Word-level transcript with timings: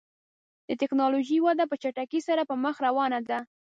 د 0.67 0.69
ټکنالوژۍ 0.81 1.37
وده 1.41 1.63
په 1.67 1.75
چټکۍ 1.81 2.21
سره 2.27 2.41
پر 2.49 2.57
مخ 2.65 2.75
روانه 2.87 3.19
ده. 3.29 3.39